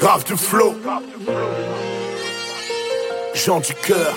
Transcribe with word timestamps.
Grave 0.00 0.24
du 0.24 0.36
flow. 0.36 0.74
Jean 3.34 3.60
du 3.60 3.74
cœur. 3.74 4.16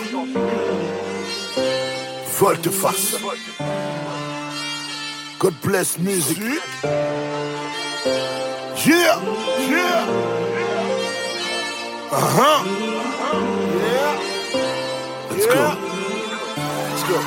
Volte-face. 2.39 3.17
God 5.39 5.53
bless 5.61 5.99
music. 5.99 6.37
Yeah. 8.85 9.19
Uh-huh. 12.11 12.63
Yeah. 13.75 14.17
Let's 15.31 15.45
go. 15.45 15.63
Let's 16.89 17.03
go. 17.09 17.19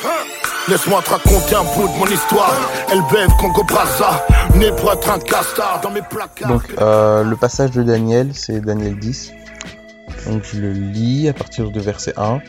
Huh. 0.00 0.37
Laisse-moi 0.68 1.00
te 1.00 1.08
raconter 1.08 1.54
un 1.54 1.64
bout 1.64 1.88
de 1.88 1.98
mon 1.98 2.06
histoire. 2.06 2.54
Elle 2.92 3.00
bève 3.10 3.30
Brazza, 3.66 4.26
né 4.54 4.70
pour 4.72 4.92
dans 5.82 5.90
mes 5.90 6.02
placards. 6.02 6.48
Donc, 6.48 6.62
euh, 6.78 7.24
le 7.24 7.36
passage 7.36 7.70
de 7.70 7.82
Daniel, 7.82 8.32
c'est 8.34 8.60
Daniel 8.60 8.98
10. 8.98 9.32
Donc, 10.26 10.42
je 10.44 10.60
le 10.60 10.72
lis 10.72 11.26
à 11.26 11.32
partir 11.32 11.70
de 11.70 11.80
verset 11.80 12.12
1. 12.18 12.40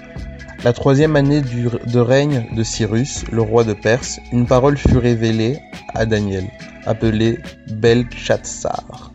La 0.65 0.73
troisième 0.73 1.15
année 1.15 1.39
du, 1.39 1.69
de 1.69 1.99
règne 1.99 2.49
de 2.53 2.61
Cyrus, 2.61 3.23
le 3.31 3.41
roi 3.41 3.63
de 3.63 3.71
Perse, 3.71 4.19
une 4.33 4.45
parole 4.45 4.77
fut 4.77 4.97
révélée 4.97 5.61
à 5.95 6.05
Daniel, 6.05 6.43
appelée 6.85 7.39
Belshazzar. 7.67 9.13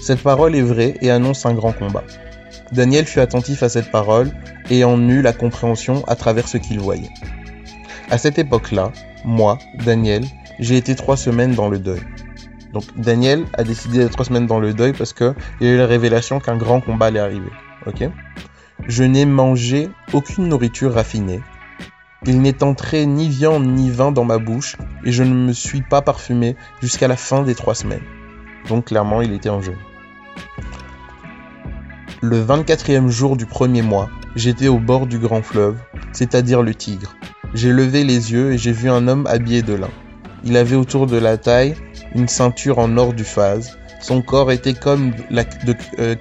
Cette 0.00 0.22
parole 0.22 0.54
est 0.54 0.62
vraie 0.62 0.94
et 1.00 1.10
annonce 1.10 1.44
un 1.44 1.54
grand 1.54 1.72
combat. 1.72 2.04
Daniel 2.70 3.06
fut 3.06 3.18
attentif 3.18 3.64
à 3.64 3.68
cette 3.68 3.90
parole 3.90 4.30
et 4.70 4.84
en 4.84 5.08
eut 5.08 5.22
la 5.22 5.32
compréhension 5.32 6.04
à 6.06 6.14
travers 6.14 6.46
ce 6.46 6.58
qu'il 6.58 6.78
voyait. 6.78 7.10
À 8.10 8.18
cette 8.18 8.38
époque-là, 8.38 8.92
moi, 9.24 9.58
Daniel, 9.84 10.24
j'ai 10.60 10.76
été 10.76 10.94
trois 10.94 11.16
semaines 11.16 11.54
dans 11.54 11.68
le 11.68 11.78
deuil. 11.78 12.02
Donc 12.72 12.84
Daniel 12.96 13.46
a 13.54 13.64
décidé 13.64 13.98
d'être 13.98 14.12
trois 14.12 14.24
semaines 14.24 14.46
dans 14.46 14.60
le 14.60 14.74
deuil 14.74 14.92
parce 14.92 15.12
que 15.12 15.34
il 15.60 15.68
a 15.68 15.70
eu 15.70 15.78
la 15.78 15.86
révélation 15.86 16.40
qu'un 16.40 16.56
grand 16.56 16.80
combat 16.80 17.06
allait 17.06 17.20
arriver. 17.20 17.50
Ok? 17.86 18.08
Je 18.86 19.04
n'ai 19.04 19.24
mangé 19.24 19.88
aucune 20.12 20.48
nourriture 20.48 20.92
raffinée. 20.92 21.40
Il 22.26 22.42
n'est 22.42 22.62
entré 22.62 23.06
ni 23.06 23.28
viande 23.28 23.66
ni 23.66 23.90
vin 23.90 24.12
dans 24.12 24.24
ma 24.24 24.38
bouche 24.38 24.76
et 25.04 25.12
je 25.12 25.22
ne 25.22 25.34
me 25.34 25.52
suis 25.52 25.82
pas 25.82 26.02
parfumé 26.02 26.56
jusqu'à 26.82 27.08
la 27.08 27.16
fin 27.16 27.42
des 27.42 27.54
trois 27.54 27.74
semaines. 27.74 28.02
Donc 28.68 28.86
clairement, 28.86 29.22
il 29.22 29.32
était 29.32 29.50
en 29.50 29.62
jeûne. 29.62 29.78
Le 32.22 32.42
24e 32.42 33.08
jour 33.08 33.36
du 33.36 33.46
premier 33.46 33.82
mois, 33.82 34.08
j'étais 34.36 34.68
au 34.68 34.78
bord 34.78 35.06
du 35.06 35.18
grand 35.18 35.42
fleuve, 35.42 35.76
c'est-à-dire 36.12 36.62
le 36.62 36.74
Tigre. 36.74 37.14
J'ai 37.54 37.72
levé 37.72 38.02
les 38.02 38.32
yeux 38.32 38.52
et 38.52 38.58
j'ai 38.58 38.72
vu 38.72 38.90
un 38.90 39.06
homme 39.06 39.28
habillé 39.28 39.62
de 39.62 39.74
lin. 39.74 39.90
Il 40.42 40.56
avait 40.56 40.74
autour 40.74 41.06
de 41.06 41.16
la 41.16 41.38
taille 41.38 41.76
une 42.16 42.26
ceinture 42.26 42.80
en 42.80 42.96
or 42.96 43.12
du 43.12 43.22
phase. 43.22 43.78
Son 44.00 44.22
corps 44.22 44.50
était 44.50 44.74
comme, 44.74 45.12
de, 45.30 45.74
euh, 46.00 46.16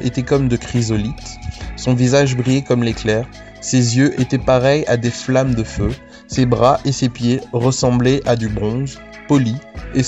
était 0.00 0.22
comme 0.22 0.48
de 0.48 0.56
chrysolite. 0.56 1.38
Son 1.76 1.94
visage 1.94 2.36
brillait 2.36 2.62
comme 2.62 2.84
l'éclair. 2.84 3.26
Ses 3.60 3.98
yeux 3.98 4.18
étaient 4.20 4.38
pareils 4.38 4.84
à 4.86 4.96
des 4.96 5.10
flammes 5.10 5.54
de 5.54 5.64
feu. 5.64 5.90
Ses 6.28 6.46
bras 6.46 6.78
et 6.84 6.92
ses 6.92 7.08
pieds 7.08 7.40
ressemblaient 7.52 8.20
à 8.24 8.36
du 8.36 8.48
bronze, 8.48 9.00
poli, 9.26 9.56
et, 9.96 10.02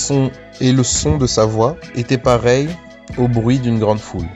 et 0.60 0.72
le 0.72 0.82
son 0.84 1.18
de 1.18 1.26
sa 1.26 1.46
voix 1.46 1.76
était 1.96 2.18
pareil 2.18 2.68
au 3.18 3.26
bruit 3.26 3.58
d'une 3.58 3.80
grande 3.80 3.98
foule. 3.98 4.28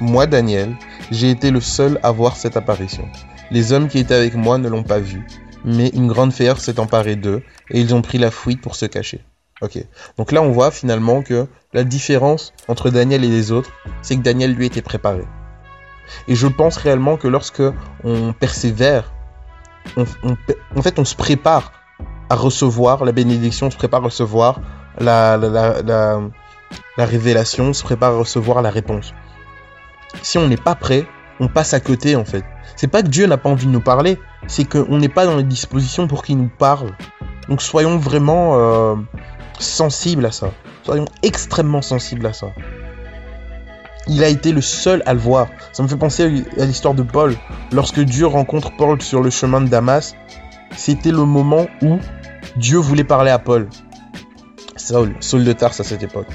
Moi, 0.00 0.26
Daniel, 0.26 0.74
j'ai 1.10 1.30
été 1.30 1.50
le 1.50 1.60
seul 1.60 2.00
à 2.02 2.12
voir 2.12 2.36
cette 2.36 2.56
apparition. 2.56 3.06
Les 3.50 3.72
hommes 3.72 3.88
qui 3.88 3.98
étaient 3.98 4.14
avec 4.14 4.34
moi 4.34 4.58
ne 4.58 4.68
l'ont 4.68 4.84
pas 4.84 5.00
vu, 5.00 5.26
mais 5.64 5.88
une 5.88 6.08
grande 6.08 6.32
frayeur 6.32 6.58
s'est 6.58 6.80
emparée 6.80 7.16
d'eux 7.16 7.42
et 7.70 7.80
ils 7.80 7.94
ont 7.94 8.02
pris 8.02 8.18
la 8.18 8.30
fuite 8.30 8.60
pour 8.60 8.76
se 8.76 8.86
cacher. 8.86 9.24
Ok. 9.62 9.84
Donc 10.16 10.32
là, 10.32 10.42
on 10.42 10.50
voit 10.50 10.70
finalement 10.70 11.22
que 11.22 11.46
la 11.72 11.84
différence 11.84 12.52
entre 12.68 12.90
Daniel 12.90 13.24
et 13.24 13.28
les 13.28 13.52
autres, 13.52 13.70
c'est 14.00 14.16
que 14.16 14.22
Daniel 14.22 14.54
lui 14.54 14.66
était 14.66 14.82
préparé. 14.82 15.24
Et 16.28 16.34
je 16.34 16.46
pense 16.46 16.76
réellement 16.76 17.16
que 17.16 17.28
lorsque 17.28 17.62
on 18.02 18.32
persévère, 18.32 19.12
en 19.96 20.82
fait, 20.82 20.98
on 20.98 21.04
se 21.04 21.14
prépare 21.14 21.72
à 22.30 22.36
recevoir 22.36 23.04
la 23.04 23.12
bénédiction, 23.12 23.66
on 23.66 23.70
se 23.70 23.76
prépare 23.76 24.00
à 24.00 24.04
recevoir 24.04 24.60
la, 24.98 25.36
la 25.36 27.04
révélation, 27.06 27.66
on 27.66 27.72
se 27.72 27.82
prépare 27.82 28.14
à 28.14 28.18
recevoir 28.18 28.62
la 28.62 28.70
réponse. 28.70 29.12
Si 30.22 30.38
on 30.38 30.48
n'est 30.48 30.56
pas 30.56 30.74
prêt, 30.74 31.06
on 31.40 31.48
passe 31.48 31.74
à 31.74 31.80
côté 31.80 32.14
en 32.14 32.24
fait. 32.24 32.44
C'est 32.76 32.86
pas 32.86 33.02
que 33.02 33.08
Dieu 33.08 33.26
n'a 33.26 33.38
pas 33.38 33.48
envie 33.48 33.66
de 33.66 33.72
nous 33.72 33.80
parler, 33.80 34.18
c'est 34.46 34.64
qu'on 34.64 34.98
n'est 34.98 35.08
pas 35.08 35.26
dans 35.26 35.36
les 35.36 35.42
dispositions 35.42 36.06
pour 36.06 36.22
qu'il 36.22 36.36
nous 36.36 36.50
parle. 36.58 36.92
Donc 37.48 37.62
soyons 37.62 37.98
vraiment 37.98 38.52
euh, 38.54 38.94
sensibles 39.58 40.26
à 40.26 40.30
ça. 40.30 40.52
Soyons 40.84 41.06
extrêmement 41.22 41.82
sensibles 41.82 42.26
à 42.26 42.32
ça. 42.32 42.48
Il 44.06 44.22
a 44.24 44.28
été 44.28 44.52
le 44.52 44.60
seul 44.60 45.02
à 45.06 45.14
le 45.14 45.20
voir. 45.20 45.48
Ça 45.72 45.82
me 45.82 45.88
fait 45.88 45.96
penser 45.96 46.44
à 46.58 46.64
l'histoire 46.64 46.94
de 46.94 47.02
Paul. 47.02 47.36
Lorsque 47.72 48.00
Dieu 48.00 48.26
rencontre 48.26 48.74
Paul 48.76 49.00
sur 49.02 49.22
le 49.22 49.30
chemin 49.30 49.60
de 49.60 49.68
Damas, 49.68 50.14
c'était 50.76 51.10
le 51.10 51.24
moment 51.24 51.66
où 51.82 51.98
Dieu 52.56 52.78
voulait 52.78 53.04
parler 53.04 53.30
à 53.30 53.38
Paul. 53.38 53.68
Saul, 54.76 55.14
Saul 55.20 55.44
de 55.44 55.52
Tarse 55.52 55.80
à 55.80 55.84
cette 55.84 56.02
époque. 56.02 56.28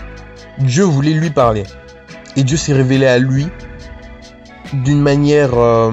Dieu 0.60 0.84
voulait 0.84 1.14
lui 1.14 1.32
parler. 1.32 1.64
Et 2.36 2.44
Dieu 2.44 2.58
s'est 2.58 2.74
révélé 2.74 3.08
à 3.08 3.18
lui 3.18 3.48
d'une 4.84 5.02
manière 5.02 5.58
euh, 5.58 5.92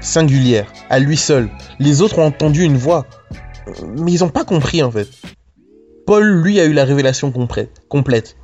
singulière, 0.00 0.72
à 0.90 0.98
lui 0.98 1.16
seul. 1.16 1.48
Les 1.78 2.02
autres 2.02 2.18
ont 2.18 2.26
entendu 2.26 2.62
une 2.62 2.76
voix, 2.76 3.06
mais 3.96 4.12
ils 4.12 4.20
n'ont 4.20 4.28
pas 4.28 4.44
compris 4.44 4.82
en 4.82 4.90
fait. 4.90 5.08
Paul, 6.06 6.24
lui, 6.42 6.60
a 6.60 6.64
eu 6.64 6.72
la 6.72 6.84
révélation 6.84 7.32
complète. 7.88 8.36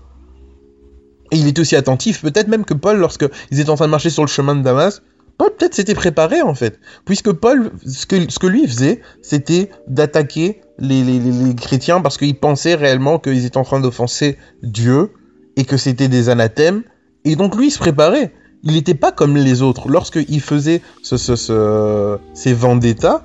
Et 1.33 1.37
il 1.37 1.47
était 1.47 1.61
aussi 1.61 1.77
attentif, 1.77 2.23
peut-être 2.23 2.49
même 2.49 2.65
que 2.65 2.75
Paul, 2.75 2.99
lorsqu'ils 2.99 3.61
étaient 3.61 3.71
en 3.71 3.77
train 3.77 3.87
de 3.87 3.91
marcher 3.91 4.11
sur 4.11 4.25
le 4.25 4.28
chemin 4.28 4.56
de 4.56 4.62
Damas, 4.62 5.03
Paul 5.39 5.51
peut-être 5.57 5.75
s'était 5.75 5.95
préparé 5.95 6.43
en 6.43 6.55
fait. 6.55 6.81
Puisque 7.05 7.33
Paul, 7.33 7.71
ce 7.87 8.05
que, 8.05 8.47
lui 8.47 8.67
faisait, 8.67 9.01
c'était 9.22 9.71
d'attaquer 9.87 10.61
les, 10.78 11.55
chrétiens 11.55 12.01
parce 12.01 12.19
qu'il 12.19 12.39
pensait 12.39 12.75
réellement 12.75 13.19
qu'ils 13.19 13.47
étaient 13.47 13.57
en 13.57 13.65
train 13.65 13.81
d'offenser 13.81 14.37
Dieu 14.62 15.12
et 15.57 15.65
que 15.65 15.77
c'était 15.77 16.09
des 16.09 16.28
anathèmes. 16.28 16.83
Et 17.25 17.37
donc 17.37 17.57
lui, 17.57 17.69
il 17.69 17.71
se 17.71 17.78
préparait 17.78 18.33
il 18.62 18.72
n'était 18.72 18.94
pas 18.94 19.12
comme 19.12 19.37
les 19.37 19.62
autres. 19.62 19.88
Lorsqu'il 19.88 20.41
faisait 20.41 20.82
ce, 21.03 21.16
ce, 21.16 21.37
ce, 21.37 22.19
ces 22.34 22.53
vendettas, 22.53 23.22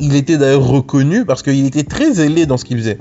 il 0.00 0.14
était 0.14 0.38
d'ailleurs 0.38 0.66
reconnu 0.66 1.24
parce 1.24 1.42
qu'il 1.42 1.66
était 1.66 1.84
très 1.84 2.12
zélé 2.12 2.46
dans 2.46 2.56
ce 2.56 2.64
qu'il 2.64 2.78
faisait. 2.78 2.98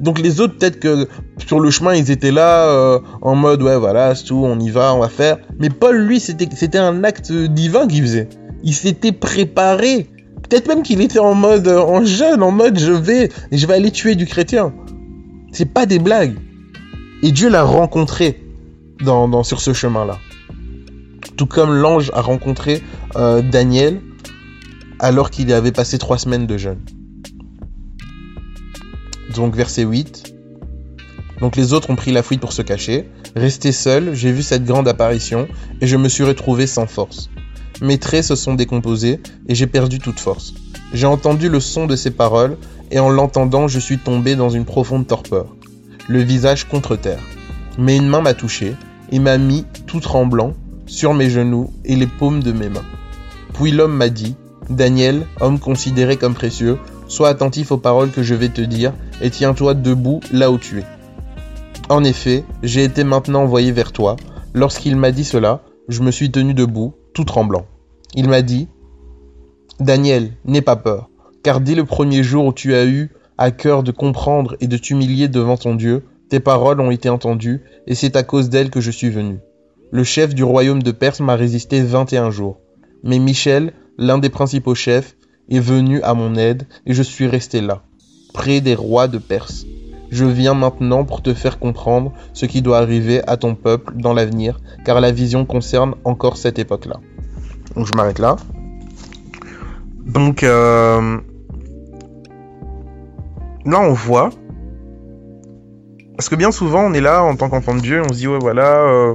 Donc 0.00 0.20
les 0.20 0.40
autres, 0.40 0.56
peut-être 0.56 0.78
que 0.78 1.08
sur 1.44 1.60
le 1.60 1.70
chemin, 1.70 1.94
ils 1.94 2.10
étaient 2.10 2.30
là 2.30 2.68
euh, 2.68 3.00
en 3.20 3.34
mode 3.34 3.62
ouais 3.62 3.76
voilà, 3.76 4.14
c'est 4.14 4.24
tout, 4.24 4.42
on 4.44 4.58
y 4.60 4.70
va, 4.70 4.94
on 4.94 5.00
va 5.00 5.08
faire. 5.08 5.38
Mais 5.58 5.70
Paul, 5.70 5.96
lui, 5.96 6.20
c'était 6.20 6.78
un 6.78 7.02
acte 7.04 7.32
divin 7.32 7.86
qu'il 7.86 8.02
faisait. 8.02 8.28
Il 8.62 8.74
s'était 8.74 9.12
préparé. 9.12 10.06
Peut-être 10.48 10.68
même 10.68 10.82
qu'il 10.82 11.00
était 11.00 11.18
en 11.18 11.34
mode 11.34 11.66
euh, 11.66 11.80
en 11.80 12.04
jeune, 12.04 12.42
en 12.42 12.52
mode 12.52 12.78
je 12.78 12.92
vais 12.92 13.28
je 13.52 13.66
vais 13.66 13.74
aller 13.74 13.90
tuer 13.90 14.14
du 14.14 14.26
chrétien. 14.26 14.72
C'est 15.52 15.72
pas 15.72 15.84
des 15.84 15.98
blagues. 15.98 16.36
Et 17.22 17.32
Dieu 17.32 17.48
l'a 17.48 17.64
rencontré 17.64 18.40
dans 19.00 19.42
sur 19.42 19.60
ce 19.60 19.72
chemin-là 19.72 20.18
tout 21.38 21.46
comme 21.46 21.72
l'ange 21.72 22.10
a 22.14 22.20
rencontré 22.20 22.82
euh, 23.16 23.40
Daniel 23.40 24.02
alors 24.98 25.30
qu'il 25.30 25.50
avait 25.52 25.72
passé 25.72 25.96
trois 25.96 26.18
semaines 26.18 26.46
de 26.46 26.58
jeûne. 26.58 26.80
Donc 29.34 29.54
verset 29.54 29.84
8. 29.84 30.34
Donc 31.40 31.54
les 31.54 31.72
autres 31.72 31.90
ont 31.90 31.96
pris 31.96 32.10
la 32.10 32.24
fuite 32.24 32.40
pour 32.40 32.52
se 32.52 32.62
cacher. 32.62 33.08
Resté 33.36 33.70
seul, 33.70 34.14
j'ai 34.14 34.32
vu 34.32 34.42
cette 34.42 34.64
grande 34.64 34.88
apparition 34.88 35.46
et 35.80 35.86
je 35.86 35.96
me 35.96 36.08
suis 36.08 36.24
retrouvé 36.24 36.66
sans 36.66 36.88
force. 36.88 37.30
Mes 37.80 37.98
traits 37.98 38.24
se 38.24 38.34
sont 38.34 38.54
décomposés 38.54 39.20
et 39.46 39.54
j'ai 39.54 39.68
perdu 39.68 40.00
toute 40.00 40.18
force. 40.18 40.54
J'ai 40.92 41.06
entendu 41.06 41.48
le 41.48 41.60
son 41.60 41.86
de 41.86 41.94
ses 41.94 42.10
paroles 42.10 42.56
et 42.90 42.98
en 42.98 43.10
l'entendant, 43.10 43.68
je 43.68 43.78
suis 43.78 43.98
tombé 43.98 44.34
dans 44.34 44.50
une 44.50 44.64
profonde 44.64 45.06
torpeur, 45.06 45.54
le 46.08 46.20
visage 46.20 46.64
contre 46.64 46.96
terre. 46.96 47.22
Mais 47.78 47.96
une 47.96 48.08
main 48.08 48.22
m'a 48.22 48.34
touché 48.34 48.74
et 49.12 49.20
m'a 49.20 49.38
mis 49.38 49.64
tout 49.86 50.00
tremblant 50.00 50.54
sur 50.88 51.14
mes 51.14 51.30
genoux 51.30 51.70
et 51.84 51.94
les 51.94 52.06
paumes 52.06 52.42
de 52.42 52.52
mes 52.52 52.68
mains. 52.68 52.84
Puis 53.54 53.70
l'homme 53.70 53.94
m'a 53.94 54.08
dit, 54.08 54.34
Daniel, 54.68 55.26
homme 55.40 55.58
considéré 55.58 56.16
comme 56.16 56.34
précieux, 56.34 56.78
sois 57.06 57.28
attentif 57.28 57.72
aux 57.72 57.78
paroles 57.78 58.10
que 58.10 58.22
je 58.22 58.34
vais 58.34 58.48
te 58.48 58.60
dire 58.60 58.92
et 59.22 59.30
tiens-toi 59.30 59.74
debout 59.74 60.20
là 60.32 60.50
où 60.50 60.58
tu 60.58 60.80
es. 60.80 60.84
En 61.88 62.04
effet, 62.04 62.44
j'ai 62.62 62.84
été 62.84 63.04
maintenant 63.04 63.42
envoyé 63.42 63.72
vers 63.72 63.92
toi. 63.92 64.16
Lorsqu'il 64.52 64.96
m'a 64.96 65.10
dit 65.10 65.24
cela, 65.24 65.62
je 65.88 66.02
me 66.02 66.10
suis 66.10 66.30
tenu 66.30 66.52
debout, 66.52 66.94
tout 67.14 67.24
tremblant. 67.24 67.66
Il 68.14 68.28
m'a 68.28 68.42
dit, 68.42 68.68
Daniel, 69.80 70.32
n'aie 70.44 70.60
pas 70.60 70.76
peur, 70.76 71.08
car 71.42 71.60
dès 71.60 71.74
le 71.74 71.84
premier 71.84 72.22
jour 72.22 72.46
où 72.46 72.52
tu 72.52 72.74
as 72.74 72.84
eu 72.84 73.10
à 73.38 73.52
cœur 73.52 73.82
de 73.82 73.92
comprendre 73.92 74.56
et 74.60 74.66
de 74.66 74.76
t'humilier 74.76 75.28
devant 75.28 75.56
ton 75.56 75.74
Dieu, 75.74 76.04
tes 76.28 76.40
paroles 76.40 76.80
ont 76.80 76.90
été 76.90 77.08
entendues, 77.08 77.62
et 77.86 77.94
c'est 77.94 78.16
à 78.16 78.22
cause 78.22 78.50
d'elles 78.50 78.70
que 78.70 78.80
je 78.80 78.90
suis 78.90 79.08
venu. 79.08 79.38
Le 79.90 80.04
chef 80.04 80.34
du 80.34 80.44
royaume 80.44 80.82
de 80.82 80.90
Perse 80.90 81.20
m'a 81.20 81.34
résisté 81.34 81.80
21 81.82 82.30
jours. 82.30 82.60
Mais 83.02 83.18
Michel, 83.18 83.72
l'un 83.96 84.18
des 84.18 84.28
principaux 84.28 84.74
chefs, 84.74 85.16
est 85.48 85.60
venu 85.60 86.02
à 86.02 86.14
mon 86.14 86.34
aide 86.34 86.66
et 86.86 86.92
je 86.92 87.02
suis 87.02 87.26
resté 87.26 87.60
là, 87.60 87.82
près 88.34 88.60
des 88.60 88.74
rois 88.74 89.08
de 89.08 89.18
Perse. 89.18 89.64
Je 90.10 90.24
viens 90.24 90.54
maintenant 90.54 91.04
pour 91.04 91.22
te 91.22 91.34
faire 91.34 91.58
comprendre 91.58 92.12
ce 92.32 92.46
qui 92.46 92.62
doit 92.62 92.78
arriver 92.78 93.26
à 93.26 93.36
ton 93.36 93.54
peuple 93.54 93.94
dans 93.96 94.14
l'avenir, 94.14 94.60
car 94.84 95.00
la 95.00 95.10
vision 95.10 95.44
concerne 95.44 95.94
encore 96.04 96.36
cette 96.36 96.58
époque-là. 96.58 97.00
Donc 97.74 97.86
je 97.86 97.92
m'arrête 97.94 98.18
là. 98.18 98.36
Donc 100.06 100.42
euh, 100.42 101.18
là 103.66 103.80
on 103.80 103.92
voit, 103.92 104.30
parce 106.16 106.28
que 106.30 106.34
bien 106.34 106.50
souvent 106.50 106.84
on 106.84 106.94
est 106.94 107.02
là 107.02 107.22
en 107.22 107.36
tant 107.36 107.50
qu'enfant 107.50 107.74
de 107.74 107.80
Dieu, 107.80 108.02
on 108.02 108.08
se 108.08 108.18
dit 108.18 108.28
ouais 108.28 108.38
voilà, 108.40 108.80
euh, 108.88 109.14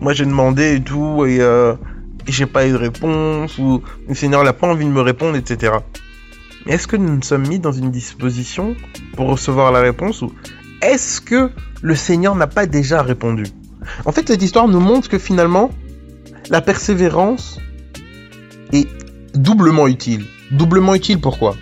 moi 0.00 0.12
j'ai 0.12 0.24
demandé 0.24 0.76
et 0.76 0.82
tout 0.82 1.24
et, 1.26 1.40
euh, 1.40 1.74
j'ai 2.26 2.46
pas 2.46 2.66
eu 2.66 2.72
de 2.72 2.76
réponse 2.76 3.58
ou 3.58 3.82
le 4.06 4.14
Seigneur 4.14 4.44
n'a 4.44 4.52
pas 4.52 4.66
envie 4.66 4.84
de 4.84 4.90
me 4.90 5.00
répondre, 5.00 5.36
etc. 5.36 5.72
Mais 6.66 6.74
est-ce 6.74 6.86
que 6.86 6.96
nous 6.96 7.16
nous 7.16 7.22
sommes 7.22 7.46
mis 7.46 7.58
dans 7.58 7.72
une 7.72 7.90
disposition 7.90 8.76
pour 9.16 9.28
recevoir 9.28 9.72
la 9.72 9.80
réponse 9.80 10.22
ou 10.22 10.32
est-ce 10.82 11.20
que 11.20 11.50
le 11.80 11.94
Seigneur 11.94 12.34
n'a 12.34 12.46
pas 12.46 12.66
déjà 12.66 13.02
répondu? 13.02 13.44
En 14.04 14.12
fait, 14.12 14.28
cette 14.28 14.42
histoire 14.42 14.68
nous 14.68 14.80
montre 14.80 15.08
que 15.08 15.18
finalement, 15.18 15.70
la 16.50 16.60
persévérance 16.60 17.58
est 18.72 18.86
doublement 19.34 19.88
utile. 19.88 20.24
Doublement 20.50 20.94
utile 20.94 21.20
pourquoi? 21.20 21.56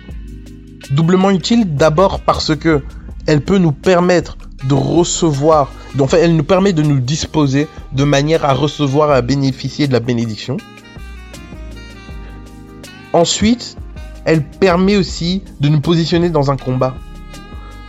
Doublement 0.91 1.31
utile 1.31 1.75
d'abord 1.75 2.21
parce 2.21 2.55
que 2.55 2.81
elle 3.25 3.41
peut 3.41 3.57
nous 3.57 3.71
permettre 3.71 4.37
de 4.63 4.73
recevoir, 4.73 5.71
fait, 6.07 6.19
elle 6.19 6.35
nous 6.35 6.43
permet 6.43 6.73
de 6.73 6.81
nous 6.81 6.99
disposer 6.99 7.67
de 7.93 8.03
manière 8.03 8.45
à 8.45 8.53
recevoir, 8.53 9.11
à 9.11 9.21
bénéficier 9.21 9.87
de 9.87 9.93
la 9.93 9.99
bénédiction. 9.99 10.57
Ensuite, 13.13 13.77
elle 14.25 14.43
permet 14.43 14.97
aussi 14.97 15.43
de 15.61 15.69
nous 15.69 15.79
positionner 15.79 16.29
dans 16.29 16.51
un 16.51 16.57
combat. 16.57 16.95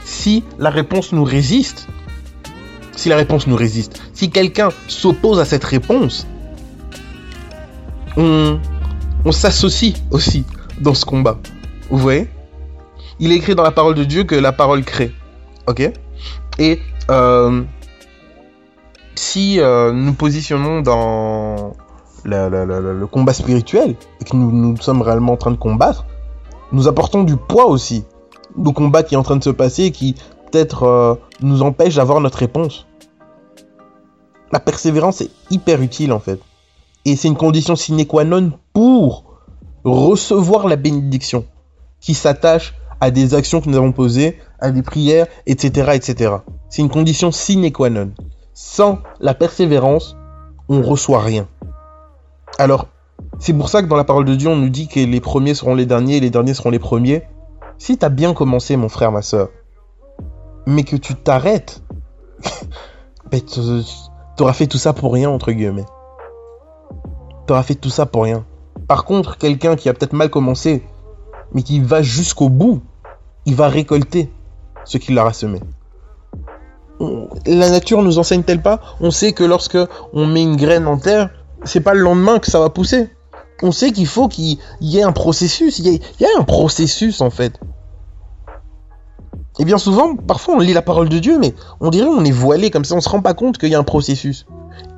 Si 0.04 0.44
la 0.58 0.70
réponse 0.70 1.12
nous 1.12 1.24
résiste, 1.24 1.88
si 2.94 3.08
la 3.08 3.16
réponse 3.16 3.46
nous 3.46 3.56
résiste, 3.56 4.00
si 4.12 4.30
quelqu'un 4.30 4.68
s'oppose 4.88 5.40
à 5.40 5.44
cette 5.44 5.64
réponse, 5.64 6.26
on, 8.16 8.58
s'associe 9.30 9.94
aussi 10.10 10.44
dans 10.80 10.94
ce 10.94 11.04
combat. 11.04 11.38
Vous 11.90 11.98
voyez? 11.98 12.28
Il 13.20 13.32
est 13.32 13.36
écrit 13.36 13.54
dans 13.54 13.62
la 13.62 13.70
parole 13.70 13.94
de 13.94 14.04
Dieu 14.04 14.24
que 14.24 14.34
la 14.34 14.52
parole 14.52 14.84
crée. 14.84 15.12
Ok? 15.66 15.92
Et 16.58 16.80
euh, 17.10 17.62
si 19.14 19.60
euh, 19.60 19.92
nous 19.92 20.12
positionnons 20.12 20.80
dans 20.80 21.74
le, 22.24 23.04
combat 23.06 23.32
spirituel 23.32 23.94
et 24.20 24.24
que 24.24 24.36
nous, 24.36 24.76
sommes 24.78 25.02
réellement 25.02 25.34
en 25.34 25.36
train 25.36 25.50
de 25.50 25.56
combattre, 25.56 26.06
nous 26.72 26.88
apportons 26.88 27.22
du 27.22 27.36
poids 27.36 27.66
aussi 27.66 28.04
au 28.56 28.72
combat 28.72 29.02
qui 29.02 29.14
est 29.14 29.18
en 29.18 29.22
train 29.22 29.36
de 29.36 29.44
se 29.44 29.50
passer 29.50 29.84
et 29.84 29.90
qui 29.92 30.14
peut-être 30.50 30.82
euh, 30.84 31.14
nous 31.40 31.62
empêche 31.62 31.94
d'avoir 31.94 32.20
notre 32.20 32.38
réponse. 32.38 32.86
La 34.50 34.60
persévérance 34.60 35.20
est 35.20 35.30
hyper 35.50 35.80
utile 35.82 36.12
en 36.12 36.20
fait. 36.20 36.40
Et 37.04 37.16
c'est 37.16 37.28
une 37.28 37.36
condition 37.36 37.76
sine 37.76 38.04
qua 38.06 38.24
non 38.24 38.52
pour 38.72 39.24
recevoir 39.84 40.66
la 40.66 40.76
bénédiction 40.76 41.44
qui 42.00 42.14
s'attache 42.14 42.74
à 43.00 43.10
des 43.10 43.34
actions 43.34 43.60
que 43.60 43.68
nous 43.68 43.76
avons 43.76 43.92
posées, 43.92 44.38
à 44.60 44.70
des 44.70 44.82
prières, 44.82 45.26
etc. 45.46 45.92
etc. 45.94 46.34
C'est 46.68 46.82
une 46.82 46.88
condition 46.88 47.30
sine 47.30 47.70
qua 47.72 47.90
non. 47.90 48.10
Sans 48.54 48.98
la 49.20 49.34
persévérance, 49.34 50.16
on 50.68 50.82
reçoit 50.82 51.22
rien. 51.22 51.46
Alors, 52.58 52.88
c'est 53.38 53.52
pour 53.52 53.68
ça 53.68 53.82
que 53.82 53.86
dans 53.86 53.96
la 53.96 54.04
parole 54.04 54.24
de 54.24 54.34
Dieu, 54.34 54.48
on 54.48 54.56
nous 54.56 54.68
dit 54.68 54.88
que 54.88 55.00
les 55.00 55.20
premiers 55.20 55.54
seront 55.54 55.74
les 55.74 55.86
derniers 55.86 56.16
et 56.16 56.20
les 56.20 56.30
derniers 56.30 56.54
seront 56.54 56.70
les 56.70 56.78
premiers. 56.78 57.22
Si 57.78 57.96
t'as 57.96 58.08
bien 58.08 58.34
commencé, 58.34 58.76
mon 58.76 58.88
frère, 58.88 59.12
ma 59.12 59.22
soeur, 59.22 59.48
mais 60.66 60.82
que 60.82 60.96
tu 60.96 61.14
t'arrêtes, 61.14 61.82
ben, 63.30 63.40
t'auras 64.36 64.52
fait 64.52 64.66
tout 64.66 64.78
ça 64.78 64.92
pour 64.92 65.12
rien, 65.12 65.30
entre 65.30 65.52
guillemets. 65.52 65.86
T'auras 67.46 67.62
fait 67.62 67.76
tout 67.76 67.90
ça 67.90 68.06
pour 68.06 68.24
rien. 68.24 68.44
Par 68.88 69.04
contre, 69.04 69.38
quelqu'un 69.38 69.76
qui 69.76 69.88
a 69.88 69.94
peut-être 69.94 70.12
mal 70.12 70.30
commencé, 70.30 70.82
mais 71.52 71.62
qui 71.62 71.80
va 71.80 72.02
jusqu'au 72.02 72.48
bout, 72.48 72.82
il 73.46 73.54
va 73.54 73.68
récolter 73.68 74.30
ce 74.84 74.98
qu'il 74.98 75.18
aura 75.18 75.32
semé. 75.32 75.60
La 77.46 77.70
nature 77.70 78.02
nous 78.02 78.18
enseigne-t-elle 78.18 78.62
pas? 78.62 78.80
On 79.00 79.10
sait 79.10 79.32
que 79.32 79.44
lorsque 79.44 79.78
on 80.12 80.26
met 80.26 80.42
une 80.42 80.56
graine 80.56 80.86
en 80.86 80.98
terre, 80.98 81.30
c'est 81.64 81.80
pas 81.80 81.94
le 81.94 82.00
lendemain 82.00 82.38
que 82.38 82.50
ça 82.50 82.58
va 82.58 82.70
pousser 82.70 83.08
on 83.62 83.72
sait 83.72 83.92
qu'il 83.92 84.06
faut 84.06 84.28
qu'il 84.28 84.58
y 84.80 84.98
ait 84.98 85.02
un 85.02 85.12
processus. 85.12 85.78
Il 85.78 86.00
y, 86.20 86.24
a, 86.24 86.28
un 86.38 86.44
processus 86.44 87.20
en 87.20 87.30
fait. 87.30 87.58
Et 89.58 89.64
bien 89.64 89.78
souvent, 89.78 90.14
parfois 90.14 90.54
on 90.54 90.60
lit 90.60 90.72
la 90.72 90.82
parole 90.82 91.08
de 91.08 91.18
Dieu, 91.18 91.38
mais 91.38 91.54
on 91.80 91.90
dirait 91.90 92.08
on 92.08 92.24
est 92.24 92.30
voilé 92.30 92.70
comme 92.70 92.84
ça, 92.84 92.94
on 92.94 93.00
se 93.00 93.08
rend 93.08 93.22
pas 93.22 93.34
compte 93.34 93.58
qu'il 93.58 93.70
y 93.70 93.74
a 93.74 93.78
un 93.78 93.84
processus. 93.84 94.46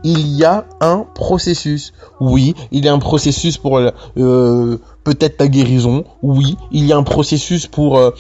Il 0.05 0.29
y 0.37 0.45
a 0.45 0.67
un 0.81 1.07
processus. 1.15 1.93
Oui, 2.21 2.55
il 2.71 2.85
y 2.85 2.89
a 2.89 2.93
un 2.93 2.99
processus 2.99 3.57
pour 3.57 3.79
euh, 3.79 4.81
peut-être 5.05 5.39
ta 5.39 5.49
guérison. 5.49 6.05
Oui, 6.23 6.57
il 6.71 6.87
y 6.87 6.93
a 6.93 6.97
un 6.97 7.03
processus 7.03 7.67
pour 7.67 7.99
euh, 7.99 8.11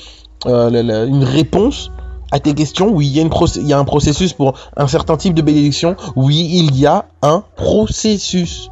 euh, 0.46 1.06
une 1.06 1.24
réponse 1.24 1.90
à 2.30 2.40
tes 2.40 2.54
questions. 2.54 2.90
Oui, 2.90 3.06
il 3.08 3.16
y, 3.66 3.72
a 3.72 3.78
un 3.78 3.84
processus 3.84 4.32
pour 4.32 4.54
un 4.76 4.86
certain 4.86 5.16
type 5.16 5.34
de 5.34 5.42
bénédiction. 5.42 5.96
Oui, 6.16 6.48
il 6.52 6.76
y 6.78 6.86
a 6.86 7.06
un 7.22 7.44
processus. 7.56 8.70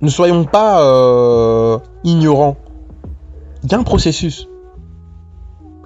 Ne 0.00 0.08
soyons 0.08 0.44
pas 0.44 0.82
euh, 0.82 1.78
ignorants. 2.04 2.56
Il 3.64 3.72
y 3.72 3.74
a 3.74 3.78
un 3.78 3.84
processus. 3.84 4.48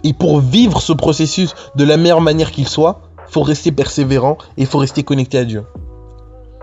Et 0.05 0.13
pour 0.13 0.41
vivre 0.41 0.81
ce 0.81 0.93
processus 0.93 1.55
de 1.77 1.85
la 1.85 1.97
meilleure 1.97 2.21
manière 2.21 2.51
qu'il 2.51 2.69
soit, 2.69 3.01
faut 3.27 3.43
rester 3.43 3.73
persévérant 3.73 4.39
et 4.57 4.67
faut 4.67 4.79
rester 4.79 5.03
connecté 5.03 5.39
à 5.39 5.45
Dieu. 5.45 5.65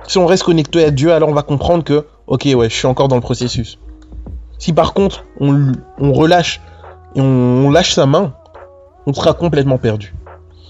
Si 0.08 0.18
on 0.18 0.26
reste 0.26 0.44
connecté 0.44 0.84
à 0.84 0.92
Dieu, 0.92 1.14
alors 1.14 1.30
on 1.30 1.34
va 1.34 1.44
comprendre 1.44 1.84
que, 1.84 2.06
ok, 2.28 2.48
ouais, 2.56 2.70
je 2.70 2.76
suis 2.76 2.88
encore 2.88 3.08
dans 3.08 3.16
le 3.16 3.22
processus. 3.22 3.78
Si 4.58 4.74
par 4.74 4.94
contre, 4.94 5.24
on, 5.40 5.74
relâche 6.00 6.62
et 7.16 7.22
on, 7.22 7.70
lâche 7.70 7.94
sa 7.94 8.06
main, 8.06 8.34
on 9.06 9.14
sera 9.14 9.34
complètement 9.34 9.78
perdu. 9.78 10.14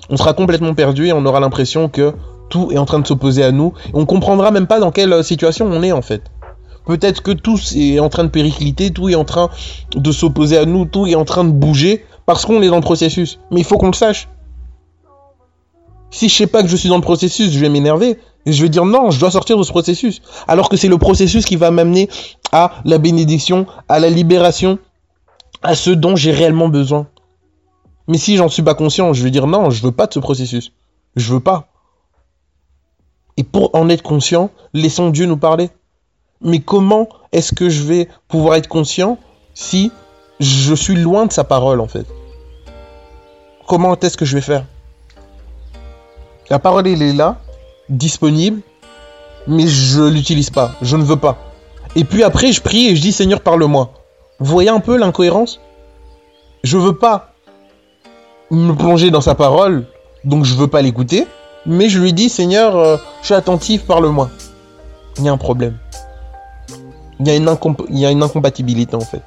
On 0.10 0.18
sera 0.18 0.34
complètement 0.34 0.74
perdu 0.74 1.08
et 1.08 1.14
on 1.14 1.26
aura 1.26 1.40
l'impression 1.40 1.90
que 1.90 2.14
tout 2.50 2.72
est 2.72 2.78
en 2.78 2.86
train 2.86 3.00
de 3.00 3.08
s'opposer 3.08 3.44
à 3.44 3.52
nous. 3.52 3.74
Et 3.88 3.92
on 3.94 4.06
comprendra 4.06 4.52
même 4.52 4.68
pas 4.68 4.80
dans 4.80 4.92
quelle 4.92 5.24
situation 5.24 5.68
on 5.68 5.84
est 5.84 5.92
en 5.92 6.02
fait. 6.02 6.24
Peut-être 6.86 7.22
que 7.22 7.32
tout 7.32 7.58
est 7.76 8.00
en 8.00 8.10
train 8.10 8.24
de 8.24 8.30
péricliter, 8.30 8.92
tout 8.92 9.10
est 9.10 9.16
en 9.16 9.26
train 9.26 9.50
de 9.94 10.12
s'opposer 10.12 10.58
à 10.58 10.66
nous, 10.66 10.86
tout 10.86 11.06
est 11.06 11.16
en 11.16 11.26
train 11.26 11.44
de 11.44 11.52
bouger 11.52 12.06
parce 12.28 12.46
qu'on 12.46 12.62
est 12.62 12.68
dans 12.68 12.76
le 12.76 12.82
processus. 12.82 13.40
Mais 13.50 13.62
il 13.62 13.64
faut 13.64 13.78
qu'on 13.78 13.88
le 13.88 13.94
sache. 13.94 14.28
Si 16.12 16.30
je 16.30 16.36
sais 16.36 16.48
pas 16.48 16.62
que 16.62 16.68
je 16.68 16.76
suis 16.76 16.90
dans 16.90 16.98
le 16.98 17.02
processus, 17.02 17.52
je 17.52 17.58
vais 17.58 17.70
m'énerver. 17.70 18.20
Je 18.46 18.62
vais 18.62 18.70
dire 18.70 18.86
non, 18.86 19.10
je 19.12 19.20
dois 19.20 19.32
sortir 19.32 19.58
de 19.58 19.64
ce 19.64 19.72
processus. 19.72 20.22
Alors 20.48 20.70
que 20.70 20.76
c'est 20.78 20.90
le 20.90 20.98
processus 20.98 21.46
qui 21.46 21.56
va 21.56 21.72
m'amener 21.72 22.10
à 22.52 22.74
la 22.84 22.98
bénédiction, 22.98 23.66
à 23.88 24.00
la 24.00 24.10
libération, 24.10 24.78
à 25.64 25.74
ce 25.74 25.90
dont 25.90 26.18
j'ai 26.18 26.32
réellement 26.32 26.68
besoin. 26.68 27.08
Mais 28.10 28.18
si 28.18 28.36
j'en 28.36 28.50
suis 28.50 28.62
pas 28.62 28.76
conscient, 28.76 29.14
je 29.14 29.24
vais 29.24 29.32
dire 29.32 29.48
non, 29.48 29.70
je 29.70 29.82
veux 29.82 29.92
pas 29.92 30.08
de 30.08 30.14
ce 30.14 30.20
processus. 30.20 30.74
Je 31.16 31.34
veux 31.34 31.40
pas. 31.40 31.70
Et 33.38 33.44
pour 33.44 33.74
en 33.74 33.88
être 33.88 34.04
conscient, 34.04 34.50
laissons 34.74 35.12
Dieu 35.12 35.28
nous 35.28 35.38
parler. 35.38 35.70
Mais 36.42 36.60
comment 36.60 37.08
est-ce 37.32 37.54
que 37.54 37.70
je 37.70 37.84
vais 37.84 38.10
pouvoir 38.28 38.56
être 38.56 38.68
conscient 38.68 39.18
si 39.54 39.92
je 40.42 40.76
suis 40.76 40.96
loin 40.96 41.26
de 41.26 41.32
sa 41.32 41.46
parole 41.46 41.80
en 41.80 41.88
fait? 41.88 42.06
Comment 43.68 43.96
est-ce 44.00 44.18
que 44.18 44.26
je 44.26 44.36
vais 44.36 44.42
faire? 44.42 44.66
La 46.50 46.60
parole 46.60 46.88
elle 46.88 47.02
est 47.02 47.14
là, 47.14 47.38
disponible, 47.90 48.62
mais 49.48 49.68
je 49.68 50.02
l'utilise 50.02 50.50
pas, 50.50 50.72
je 50.82 50.96
ne 50.96 51.04
veux 51.04 51.18
pas. 51.18 51.38
Et 51.96 52.04
puis 52.04 52.24
après 52.24 52.52
je 52.52 52.62
prie 52.62 52.88
et 52.88 52.96
je 52.96 53.02
dis 53.02 53.12
Seigneur 53.12 53.42
parle-moi. 53.42 53.92
Vous 54.40 54.52
voyez 54.52 54.70
un 54.70 54.80
peu 54.80 54.98
l'incohérence? 54.98 55.60
Je 56.64 56.78
veux 56.78 56.98
pas 56.98 57.34
me 58.50 58.74
plonger 58.74 59.12
dans 59.12 59.22
sa 59.22 59.36
parole, 59.36 59.86
donc 60.24 60.46
je 60.46 60.56
veux 60.56 60.68
pas 60.68 60.82
l'écouter, 60.82 61.28
mais 61.66 61.90
je 61.90 62.00
lui 62.00 62.14
dis 62.14 62.30
Seigneur, 62.30 62.78
euh, 62.78 62.98
je 63.22 63.28
suis 63.28 63.36
attentif, 63.36 63.86
parle-moi. 63.86 64.30
Il 65.18 65.26
y 65.26 65.30
a 65.30 65.32
un 65.32 65.38
problème 65.38 65.78
il 67.20 67.28
y, 67.28 67.32
a 67.32 67.36
une 67.36 67.50
il 67.90 68.00
y 68.00 68.06
a 68.06 68.12
une 68.12 68.24
incompatibilité 68.24 68.96
en 68.96 69.02
fait. 69.02 69.22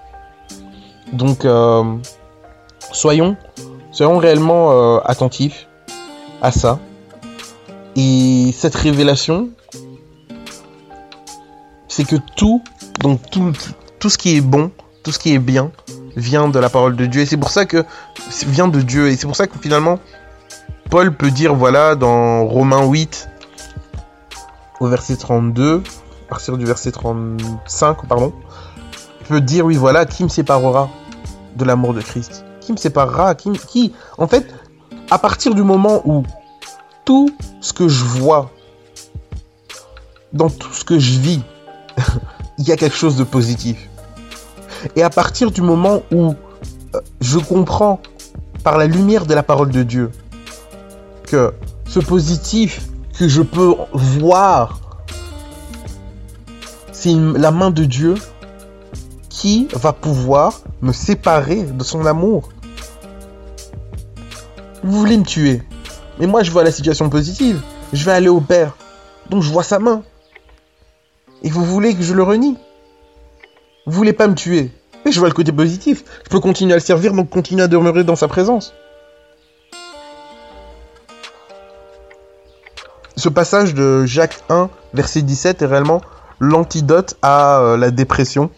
Donc, 1.13 1.45
euh, 1.45 1.83
soyons, 2.93 3.37
soyons 3.91 4.19
réellement 4.19 4.73
euh, 4.73 4.99
attentifs 5.05 5.69
à 6.43 6.53
ça. 6.53 6.79
Et 7.97 8.53
cette 8.57 8.75
révélation, 8.75 9.51
c'est 11.89 12.05
que 12.05 12.17
tout, 12.37 12.63
donc 13.01 13.21
tout, 13.31 14.09
ce 14.09 14.17
qui 14.17 14.37
est 14.37 14.41
bon, 14.41 14.71
tout 15.03 15.13
ce 15.13 15.19
qui 15.19 15.35
est 15.35 15.39
bien, 15.39 15.71
vient 16.17 16.49
de 16.49 16.59
la 16.59 16.71
parole 16.71 16.97
de 16.97 17.07
Dieu. 17.07 17.23
Et 17.23 17.27
c'est 17.27 17.37
pour 17.37 17.51
ça 17.51 17.67
que 17.67 17.85
vient 18.47 18.69
de 18.69 18.81
Dieu. 18.81 19.09
Et 19.09 19.17
c'est 19.17 19.27
pour 19.27 19.37
ça 19.37 19.47
que 19.47 19.59
finalement, 19.59 19.99
Paul 20.89 21.15
peut 21.15 21.31
dire, 21.31 21.55
voilà, 21.55 21.95
dans 21.95 22.47
Romains 22.47 22.87
8, 22.87 23.29
au 24.81 24.87
verset 24.87 25.17
32, 25.17 25.83
partir 26.29 26.57
du 26.57 26.65
verset 26.65 26.93
35, 26.93 28.07
pardon, 28.07 28.33
il 29.21 29.27
peut 29.27 29.41
dire, 29.41 29.67
oui, 29.67 29.77
voilà, 29.77 30.07
qui 30.07 30.23
me 30.23 30.29
séparera 30.29 30.89
de 31.57 31.65
l'amour 31.65 31.93
de 31.93 32.01
Christ? 32.01 32.45
Me 32.71 32.77
séparera 32.77 33.35
qui, 33.35 33.53
qui 33.53 33.93
En 34.19 34.27
fait, 34.27 34.47
à 35.11 35.19
partir 35.19 35.55
du 35.55 35.63
moment 35.63 36.03
où 36.05 36.25
tout 37.05 37.31
ce 37.61 37.73
que 37.73 37.89
je 37.89 38.05
vois, 38.05 38.51
dans 40.33 40.49
tout 40.49 40.73
ce 40.73 40.85
que 40.85 40.99
je 40.99 41.19
vis, 41.19 41.43
il 42.59 42.69
y 42.69 42.73
a 42.73 42.77
quelque 42.77 42.97
chose 42.97 43.17
de 43.17 43.25
positif. 43.25 43.89
Et 44.97 45.03
à 45.03 45.11
partir 45.11 45.51
du 45.51 45.63
moment 45.63 46.03
où 46.13 46.35
euh, 46.95 47.01
je 47.21 47.39
comprends 47.39 48.01
par 48.63 48.79
la 48.79 48.87
lumière 48.87 49.27
de 49.27 49.35
la 49.35 49.43
parole 49.43 49.71
de 49.71 49.83
Dieu 49.83 50.11
que 51.25 51.53
ce 51.87 52.01
positif 52.01 52.89
que 53.19 53.29
je 53.29 53.43
peux 53.43 53.75
voir, 53.93 54.81
c'est 56.93 57.15
la 57.15 57.51
main 57.51 57.71
de 57.71 57.85
Dieu 57.85 58.15
qui 59.29 59.69
va 59.73 59.93
pouvoir 59.93 60.61
me 60.83 60.93
séparer 60.93 61.63
de 61.63 61.83
son 61.83 62.05
amour. 62.07 62.51
Vous 64.83 64.99
voulez 64.99 65.19
me 65.19 65.25
tuer, 65.25 65.63
mais 66.19 66.27
moi 66.27 66.43
je 66.43 66.51
vois 66.51 66.65
la 66.65 66.71
situation 66.71 67.11
positive. 67.11 67.61
Je 67.93 68.05
vais 68.05 68.13
aller 68.13 68.29
au 68.29 68.41
Père, 68.41 68.77
donc 69.29 69.43
je 69.43 69.51
vois 69.51 69.63
sa 69.63 69.79
main. 69.79 70.03
Et 71.43 71.51
vous 71.51 71.65
voulez 71.65 71.95
que 71.95 72.03
je 72.03 72.15
le 72.15 72.23
renie? 72.23 72.57
Vous 73.87 73.93
voulez 73.93 74.13
pas 74.13 74.29
me 74.29 74.35
tuer 74.35 74.71
Mais 75.05 75.13
je 75.13 75.19
vois 75.19 75.29
le 75.29 75.35
côté 75.35 75.53
positif. 75.53 76.05
Je 76.25 76.31
peux 76.31 76.41
continuer 76.41 76.73
à 76.73 76.77
le 76.77 76.83
servir, 76.83 77.13
donc 77.13 77.31
continuer 77.31 77.63
à 77.63 77.69
demeurer 77.69 78.05
dans 78.05 78.17
sa 78.17 78.29
présence. 78.29 78.73
Ce 83.17 83.29
passage 83.29 83.75
de 83.75 84.07
Jacques 84.07 84.43
1, 84.49 84.71
verset 84.95 85.23
17 85.23 85.63
est 85.63 85.67
réellement 85.67 86.01
l'antidote 86.39 87.17
à 87.21 87.61
euh, 87.61 87.77
la 87.77 87.91
dépression 87.91 88.51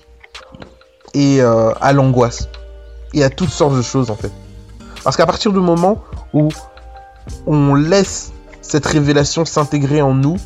et 1.15 1.41
euh, 1.41 1.73
à 1.81 1.93
l'angoisse. 1.93 2.49
Et 3.13 3.25
à 3.25 3.31
toutes 3.31 3.51
sortes 3.51 3.75
de 3.75 3.83
choses 3.83 4.11
en 4.11 4.17
fait. 4.17 4.31
Parce 5.05 5.17
qu'à 5.17 5.27
partir 5.27 5.53
du 5.53 5.61
moment 5.61 6.03
où 6.33 6.49
on 7.47 7.75
laisse 7.75 8.33
cette 8.61 8.87
révélation 8.87 9.45
s'intégrer 9.45 10.03
en 10.03 10.15
nous, 10.15 10.37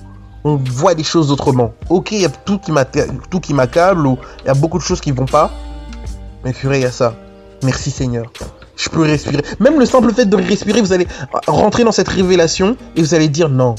on 0.45 0.57
voit 0.57 0.95
les 0.95 1.03
choses 1.03 1.31
autrement. 1.31 1.73
Ok, 1.89 2.13
il 2.13 2.21
y 2.21 2.25
a 2.25 2.29
tout 2.29 2.59
qui 2.59 2.73
m'accable, 2.73 4.07
ou 4.07 4.19
il 4.43 4.47
y 4.47 4.51
a 4.51 4.55
beaucoup 4.55 4.79
de 4.79 4.83
choses 4.83 5.01
qui 5.01 5.11
vont 5.13 5.27
pas. 5.27 5.51
Mais 6.45 6.53
purée, 6.53 6.79
il 6.79 6.83
y 6.83 6.87
a 6.87 6.93
ça. 6.93 7.15
Merci 7.63 7.91
Seigneur. 7.91 8.27
Je 8.77 8.89
peux 8.89 9.03
respirer. 9.03 9.43
Même 9.59 9.79
le 9.79 9.87
simple 9.87 10.13
fait 10.13 10.27
de 10.27 10.37
respirer, 10.37 10.81
vous 10.81 10.93
allez 10.93 11.07
rentrer 11.47 11.85
dans 11.85 11.93
cette 11.93 12.09
révélation 12.09 12.77
et 12.95 13.03
vous 13.03 13.15
allez 13.15 13.29
dire 13.29 13.49
non. 13.49 13.75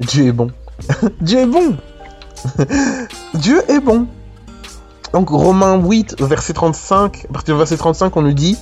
Dieu 0.00 0.26
est 0.26 0.32
bon. 0.32 0.50
Dieu 1.20 1.40
est 1.40 1.46
bon. 1.46 1.76
Dieu 3.34 3.62
est 3.68 3.80
bon. 3.80 4.06
Donc 5.12 5.30
Romains 5.30 5.76
8, 5.78 6.20
verset 6.20 6.52
35, 6.52 7.26
à 7.28 7.32
partir 7.32 7.54
du 7.54 7.58
verset 7.58 7.76
35, 7.76 8.16
on 8.16 8.22
nous 8.22 8.34
dit 8.34 8.56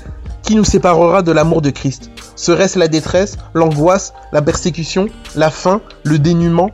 Qui 0.46 0.54
nous 0.54 0.64
séparera 0.64 1.22
de 1.22 1.32
l'amour 1.32 1.60
de 1.60 1.70
Christ. 1.70 2.08
Serait-ce 2.36 2.78
la 2.78 2.86
détresse, 2.86 3.36
l'angoisse, 3.52 4.12
la 4.30 4.40
persécution, 4.40 5.08
la 5.34 5.50
faim, 5.50 5.80
le 6.04 6.20
dénuement, 6.20 6.70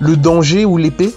le 0.00 0.18
danger 0.18 0.66
ou 0.66 0.76
l'épée? 0.76 1.14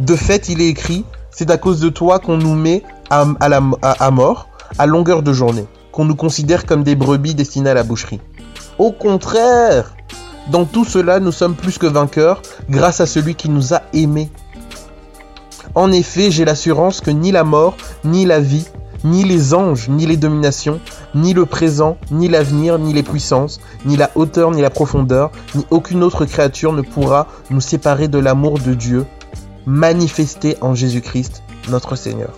De 0.00 0.16
fait, 0.16 0.48
il 0.48 0.60
est 0.60 0.66
écrit 0.66 1.04
C'est 1.30 1.52
à 1.52 1.56
cause 1.56 1.78
de 1.78 1.88
toi 1.88 2.18
qu'on 2.18 2.36
nous 2.36 2.56
met 2.56 2.82
à, 3.10 3.24
à 3.40 4.10
mort, 4.10 4.48
à 4.76 4.86
longueur 4.86 5.22
de 5.22 5.32
journée, 5.32 5.66
qu'on 5.92 6.04
nous 6.04 6.16
considère 6.16 6.66
comme 6.66 6.82
des 6.82 6.96
brebis 6.96 7.36
destinées 7.36 7.70
à 7.70 7.74
la 7.74 7.84
boucherie. 7.84 8.20
Au 8.76 8.90
contraire 8.90 9.94
Dans 10.50 10.64
tout 10.64 10.84
cela, 10.84 11.20
nous 11.20 11.30
sommes 11.30 11.54
plus 11.54 11.78
que 11.78 11.86
vainqueurs 11.86 12.42
grâce 12.68 13.00
à 13.00 13.06
celui 13.06 13.36
qui 13.36 13.50
nous 13.50 13.72
a 13.72 13.82
aimés. 13.92 14.32
En 15.76 15.92
effet, 15.92 16.32
j'ai 16.32 16.44
l'assurance 16.44 17.00
que 17.00 17.12
ni 17.12 17.30
la 17.30 17.44
mort, 17.44 17.76
ni 18.02 18.24
la 18.24 18.40
vie, 18.40 18.66
ni 19.06 19.22
les 19.22 19.54
anges, 19.54 19.88
ni 19.88 20.04
les 20.04 20.16
dominations, 20.16 20.80
ni 21.14 21.32
le 21.32 21.46
présent, 21.46 21.96
ni 22.10 22.28
l'avenir, 22.28 22.78
ni 22.78 22.92
les 22.92 23.04
puissances, 23.04 23.60
ni 23.84 23.96
la 23.96 24.10
hauteur, 24.16 24.50
ni 24.50 24.60
la 24.60 24.70
profondeur, 24.70 25.30
ni 25.54 25.64
aucune 25.70 26.02
autre 26.02 26.24
créature 26.24 26.72
ne 26.72 26.82
pourra 26.82 27.28
nous 27.50 27.60
séparer 27.60 28.08
de 28.08 28.18
l'amour 28.18 28.58
de 28.58 28.74
Dieu 28.74 29.06
manifesté 29.64 30.56
en 30.60 30.74
Jésus-Christ, 30.74 31.42
notre 31.68 31.94
Seigneur. 31.94 32.32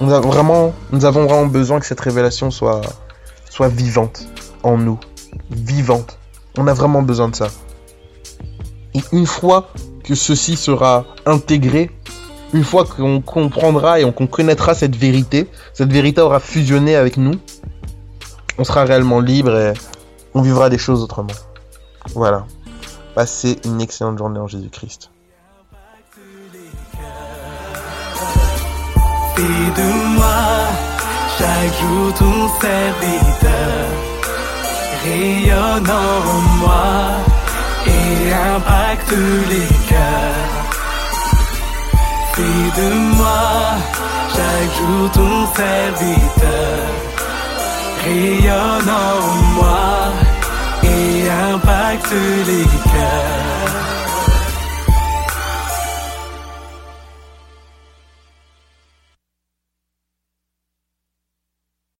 Nous 0.00 0.12
avons, 0.12 0.30
vraiment, 0.30 0.72
nous 0.92 1.04
avons 1.04 1.26
vraiment 1.26 1.46
besoin 1.46 1.78
que 1.78 1.86
cette 1.86 2.00
révélation 2.00 2.50
soit, 2.50 2.80
soit 3.48 3.68
vivante 3.68 4.26
en 4.62 4.76
nous. 4.76 4.98
Vivante. 5.50 6.18
On 6.58 6.66
a 6.66 6.72
vraiment 6.72 7.02
besoin 7.02 7.28
de 7.28 7.36
ça. 7.36 7.48
Et 8.94 9.02
une 9.12 9.26
fois 9.26 9.68
que 10.02 10.14
ceci 10.14 10.56
sera 10.56 11.04
intégré, 11.26 11.90
une 12.52 12.64
fois 12.64 12.84
qu'on 12.84 13.20
comprendra 13.20 14.00
et 14.00 14.12
qu'on 14.12 14.26
connaîtra 14.26 14.74
cette 14.74 14.96
vérité, 14.96 15.48
cette 15.72 15.92
vérité 15.92 16.20
aura 16.20 16.40
fusionné 16.40 16.96
avec 16.96 17.16
nous, 17.16 17.34
on 18.58 18.64
sera 18.64 18.84
réellement 18.84 19.20
libre 19.20 19.56
et 19.56 19.72
on 20.34 20.42
vivra 20.42 20.68
des 20.68 20.78
choses 20.78 21.02
autrement. 21.02 21.32
Voilà. 22.14 22.46
Passez 23.14 23.58
une 23.64 23.80
excellente 23.80 24.18
journée 24.18 24.38
en 24.38 24.46
Jésus-Christ. 24.46 25.10
et 37.86 38.32
impacte 38.32 39.12
les 39.12 39.88
cœurs. 39.88 40.69
Fais 42.40 42.80
de 42.80 42.88
moi 43.16 43.76
chaque 44.34 44.72
jour 44.78 45.10
ton 45.12 45.46
serviteur, 45.54 46.86
rayonnant 48.02 49.18
en 49.20 49.42
moi 49.56 50.12
et 50.82 51.28
impacte 51.52 52.14
les 52.46 52.64
cœurs. 52.64 53.59